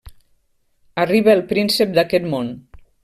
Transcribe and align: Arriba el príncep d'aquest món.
Arriba 1.03 1.33
el 1.39 1.43
príncep 1.51 1.93
d'aquest 1.99 2.27
món. 2.33 2.51